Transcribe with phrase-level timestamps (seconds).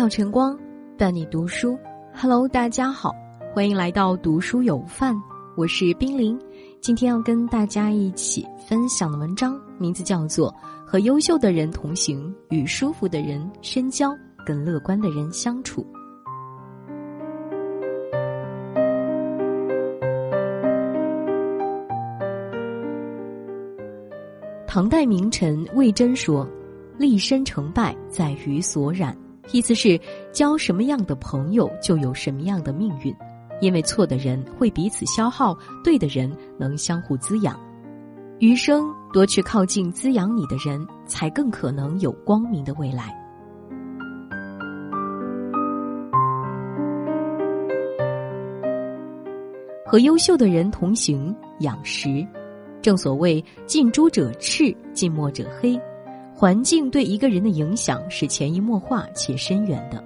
[0.00, 0.58] 亮晨光，
[0.96, 1.78] 伴你读书。
[2.14, 3.14] Hello，大家好，
[3.54, 5.14] 欢迎来到读书有范，
[5.58, 6.40] 我是冰凌。
[6.80, 10.50] 今天要跟大家一起分享的文章，名字叫做
[10.86, 15.82] 《和优秀的人同行，与舒服的人深交，跟乐观的人相处》。
[24.66, 26.48] 唐代名臣魏征说
[26.96, 29.14] ：“立身成败在于所染。”
[29.52, 30.00] 意思是，
[30.32, 33.14] 交什么样的朋友就有什么样的命运，
[33.60, 37.58] 因为错的人会彼此消耗，对的人能相互滋养。
[38.38, 43.14] 余生多去靠近滋养你的人，才更可能有光明的未来。
[49.84, 52.24] 和优秀的人同行，养识。
[52.80, 55.78] 正所谓近朱者赤，近墨者黑。
[56.40, 60.02] 环境对一个人的影响是潜移默化且深远的。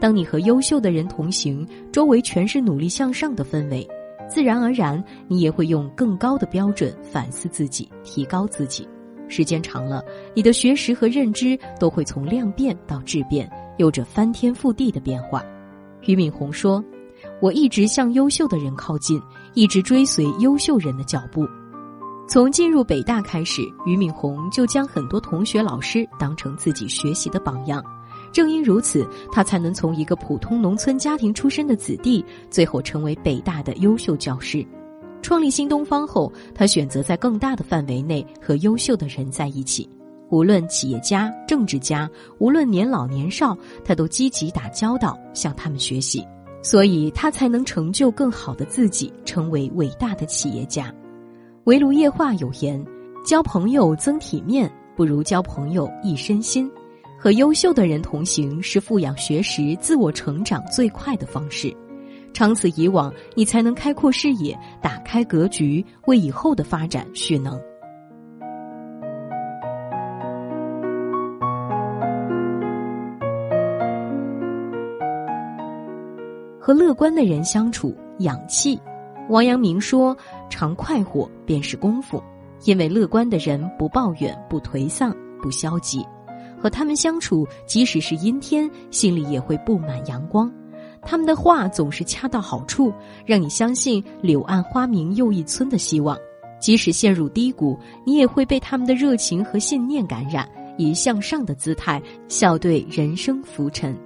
[0.00, 3.88] 当你和优秀的人同行，周围全是努力向上的氛围，
[4.28, 8.84] 自然而然你也会用更高的标准反思自己，提高自己。
[9.28, 10.02] 时间长了，
[10.34, 15.40] 你的学识和认知都会从量变到质变，有着翻天覆地的变化。
[16.00, 16.84] 俞敏洪说
[17.40, 19.22] ：“我一直向优秀的人靠近，
[19.54, 21.46] 一直追随优秀人的脚步。”
[22.28, 27.82] 从进入北大开始，俞敏洪就将很多同学、老师当成自己学习的榜样。
[28.32, 34.66] 正因如此，他才能从一个普通农村家庭出身的子弟，最后成为北大的优秀教师。
[35.22, 39.88] 创立新东方后，他选择在更大的范围内和优秀的人在一起。
[40.28, 46.26] 无论企业家、政治家，无论年老年少，他都积极打交道，向他们学习。
[46.60, 50.92] 所以，他才能成就更好的自己，成为伟大的企业家。
[51.66, 52.80] 围炉夜话有言
[53.26, 56.70] ：“交朋友增体面，不如交朋友益身心。”
[57.18, 61.76] 和优秀的人同行是富养学识、自我成长最快的方式。
[62.32, 67.60] 长此以往，你才能开阔视野、打开格局，为以后的发展蓄能。
[76.60, 78.80] 和乐观的人相处，养气。
[79.28, 80.16] 王阳明说
[80.48, 82.22] ：“常快活便是功夫，
[82.64, 86.06] 因为乐观的人不抱怨、不颓丧、不消极，
[86.62, 90.52] 和他们相处，即使是阴天，心里也会布满阳光。
[91.02, 92.92] 他们的话总是恰到好处，
[93.24, 96.16] 让你相信柳暗花明又一村的希望。
[96.60, 100.48] 即使陷入低谷，你也会被他们的热情和信念感染，
[100.78, 103.96] 以向上的姿态笑对人生浮沉。”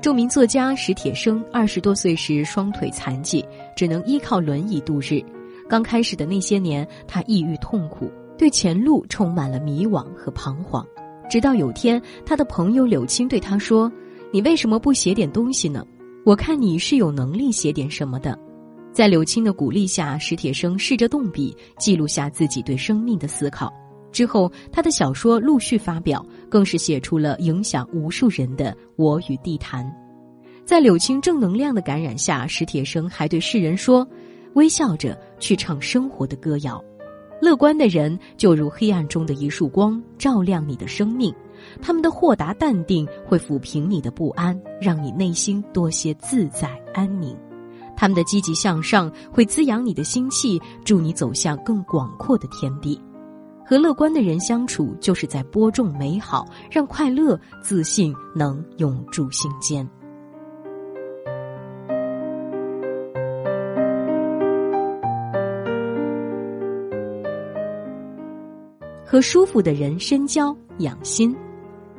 [0.00, 3.44] 著名作家史铁生二十多岁时双腿残疾，
[3.74, 5.20] 只能依靠轮椅度日。
[5.68, 10.86] 刚开始的那些年，他抑郁痛苦，对前路充满了迷惘和彷徨。
[11.28, 13.90] 直到有天，他的朋友柳青对他说
[14.32, 15.84] ：“你为什么不写点东西呢？
[16.24, 18.38] 我看你是有能力写点什么的。”
[18.94, 23.72] 在柳青的鼓励下，史铁生试着动笔记录下自己对生命的思考。
[24.10, 29.84] 之后，他的小说陆续发表，更是写出了影响无数人的《我与地坛》。
[30.64, 34.06] 在柳青正能量的感染下，史铁生还对世人说
[34.54, 36.82] ：“微笑着去唱生活的歌谣。
[37.40, 41.34] 乐观的人就如黑暗中的一束光，照亮你的生命。
[41.80, 47.36] 他们的豁达淡定会抚平你的不安，让你内心多些自在安宁。
[47.96, 53.00] 他们的积极向上会滋养你的心气，助你走向更广阔的天地。”
[53.68, 59.86] 和乐观的人相处，就是在播种美好，让快乐、自信能永驻心间。
[69.04, 71.36] 和舒服的人深交，养心。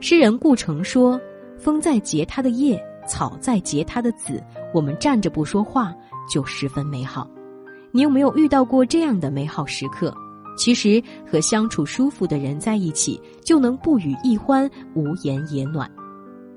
[0.00, 1.20] 诗人顾城说
[1.60, 4.42] ：“风在结它的叶，草在结它的籽，
[4.72, 5.94] 我们站着不说话，
[6.26, 7.28] 就十分美好。”
[7.92, 10.10] 你有没有遇到过这样的美好时刻？
[10.56, 15.90] 其实和相处舒服的人在一起，就能不语亦欢，无言也暖，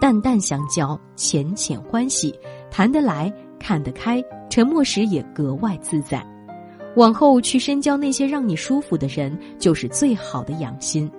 [0.00, 2.34] 淡淡相交，浅浅欢喜，
[2.70, 6.26] 谈得来，看得开，沉默时也格外自在。
[6.96, 11.10] 往后去深交那些让你舒服的人，就是最好的养心。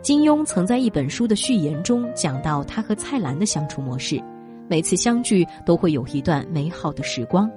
[0.00, 4.22] 金庸曾在一本书的序言中讲到他和蔡澜的相处模式，
[4.68, 7.50] 每次相聚都会有一段美好的时光。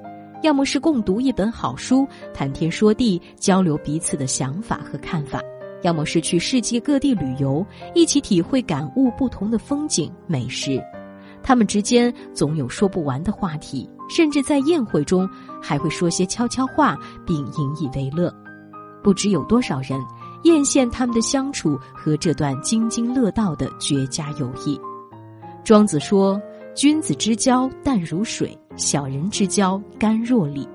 [0.45, 5.39] 要么是共读一本好书，谈天说地，交流彼此的想法和看法；
[5.81, 7.65] 要么是去世界各地旅游，
[7.95, 10.79] 一起体会感悟不同的风景美食。
[11.41, 15.27] 他们之间总有说不完的话题，甚至在宴会中
[15.59, 16.95] 还会说些悄悄话，
[17.25, 18.31] 并引以为乐。
[19.01, 19.99] 不知有多少人
[20.43, 24.79] 艳羡他们的相处和这段津津乐道的绝佳友谊。
[25.63, 26.39] 庄子说
[26.77, 30.67] ：“君子之交淡如水，小人之交甘若醴。”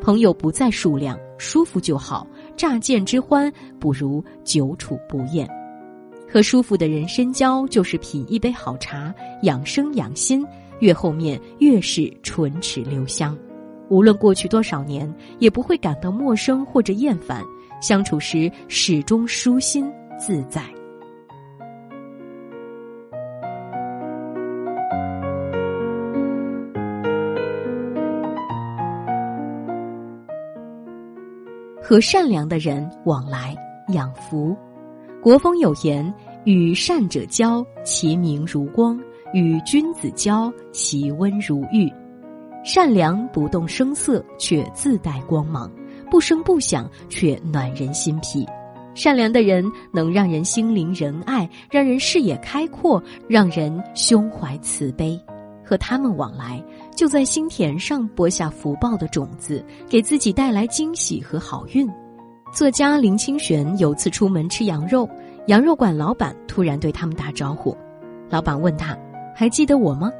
[0.00, 2.26] 朋友不在数量，舒服就好。
[2.56, 5.48] 乍见之欢，不如久处不厌。
[6.28, 10.46] 和舒服的人深交，就是品一杯好茶，养生养心。
[10.80, 13.36] 越后面越是唇齿留香。
[13.88, 17.42] 无论过去多少年，也不会感到陌生或者厌烦。
[17.80, 20.75] 相处时始终舒心自在。
[31.88, 33.56] 和善良的人往来，
[33.90, 34.56] 养福。
[35.22, 36.12] 国风有言
[36.42, 38.98] ：“与善者交，其明如光；
[39.32, 41.88] 与君子交，其温如玉。”
[42.66, 45.70] 善良不动声色，却自带光芒；
[46.10, 48.44] 不声不响，却暖人心脾。
[48.96, 55.16] 善良的人能让人心灵仁爱，让人视野开阔，让人胸怀慈悲。
[55.66, 56.62] 和他们往来，
[56.94, 61.88] 就在心田上播下福报的种子，给自己带来惊喜和好运。
[62.54, 65.08] 作家林清玄有次出门吃羊肉，
[65.48, 67.76] 羊肉馆老板突然对他们打招呼。
[68.30, 68.96] 老板问他
[69.34, 70.10] ：“还记得我吗？”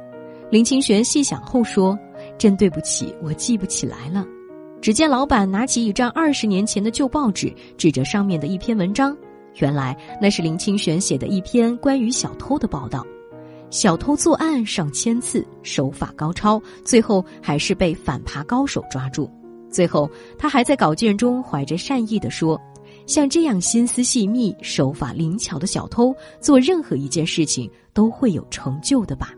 [0.51, 1.97] 林清玄细想后说
[2.37, 4.25] ：“真对不起，我记不起来了。”
[4.79, 9.17] 只见老板拿起一张二十年前的旧报纸，指着上面的一篇文章，
[9.55, 13.03] 原来那是林清玄写的一篇关于小偷的报道。
[13.69, 19.29] 小偷作案上千次，手法高超，最后还是被反扒高手抓住。
[19.69, 22.59] 最后，他还在稿件中怀着善意的说
[23.05, 29.33] ：“像这样心思细密、手法灵巧的小偷，做任何一件事情都会有成就的吧。”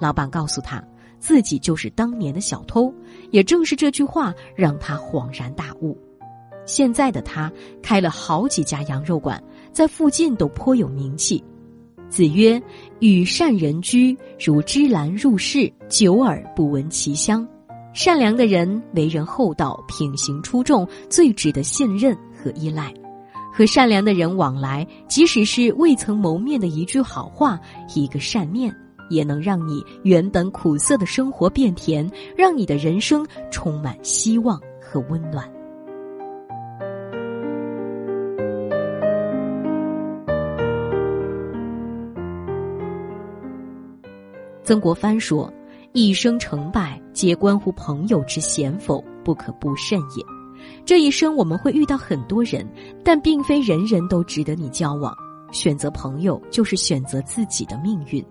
[0.00, 0.82] 老板告诉他，
[1.20, 2.92] 自己就是当年的小偷。
[3.30, 5.96] 也正是这句话，让他恍然大悟。
[6.66, 9.40] 现在的他开了好几家羊肉馆，
[9.70, 11.42] 在附近都颇有名气。
[12.14, 12.62] 子曰
[13.02, 17.44] ：“与善人居，如芝兰入室，久而不闻其香。”
[17.92, 22.94] 善良的人为人厚道，品行出众，最值得信任和依赖。
[23.52, 27.58] 和善良的人往来，即使是未曾谋面的一句好话，
[27.96, 28.72] 一个善念，
[29.10, 35.50] 也能让你原本苦涩的生活变甜，让你的人生充满希望和温暖。
[44.64, 45.52] 曾国藩说
[45.92, 50.24] ：“一生成败，皆关乎朋友之贤否，不可不慎也。”
[50.86, 52.66] 这一生我们会遇到很多人，
[53.04, 55.14] 但并非人人都值得你交往。
[55.52, 58.24] 选择朋友，就是选择自己的命运。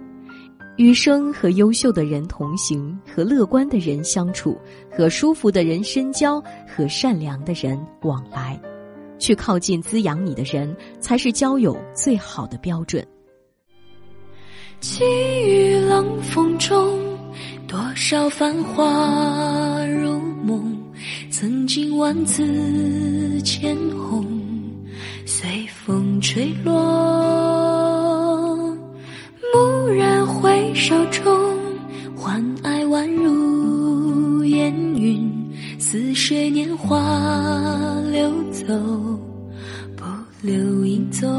[0.75, 4.57] 余生和优秀的人同行，和乐观的人相处，
[4.91, 8.59] 和舒服的人深交，和善良的人往来，
[9.19, 13.06] 去靠近滋养你的人，才是交友最好的标准。
[14.83, 15.01] 细
[15.47, 17.00] 雨冷风中，
[17.65, 20.77] 多少繁华如梦。
[21.31, 24.25] 曾经万紫千红，
[25.25, 26.74] 随风吹落。
[29.53, 31.33] 蓦然回首中，
[32.13, 37.00] 欢爱宛如烟云，似水年华
[38.12, 38.65] 流走，
[39.96, 40.03] 不
[40.41, 41.31] 留影踪。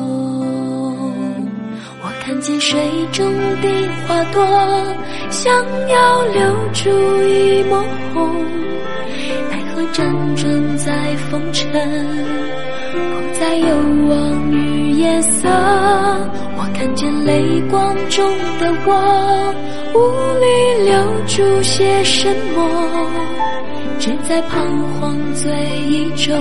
[2.06, 2.78] 我看见水
[3.14, 3.68] 中的
[4.08, 4.44] 花朵，
[5.30, 5.54] 想
[5.88, 6.42] 要留
[6.72, 6.90] 住
[7.28, 7.80] 一抹
[8.12, 8.28] 红，
[9.48, 10.02] 奈何辗
[10.34, 10.92] 转在
[11.30, 11.70] 风尘，
[12.92, 13.68] 不再有
[14.08, 15.48] 望与夜色。
[16.56, 18.28] 我看见泪光中
[18.58, 19.54] 的我，
[19.94, 19.96] 无
[20.40, 20.44] 力
[20.90, 20.92] 留
[21.28, 22.68] 住些什么，
[24.00, 24.58] 只在彷
[24.98, 25.52] 徨醉
[25.86, 26.34] 意中，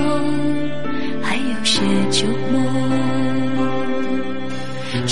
[1.22, 3.12] 还有些旧梦。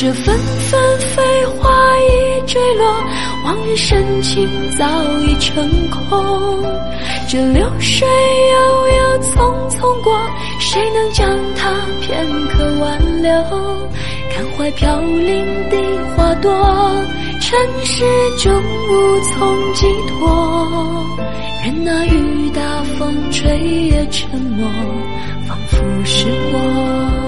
[0.01, 2.91] 这纷纷飞花已坠落，
[3.45, 4.83] 往日深情早
[5.27, 6.63] 已成空。
[7.29, 10.19] 这流水悠悠匆匆过，
[10.59, 11.69] 谁能将它
[12.01, 13.31] 片刻挽留？
[14.31, 15.77] 看怀飘零的
[16.17, 16.51] 花朵，
[17.39, 18.03] 尘世
[18.39, 21.05] 中无从寄托。
[21.63, 22.59] 任那雨打
[22.97, 24.67] 风吹也沉默，
[25.47, 27.20] 仿佛是我。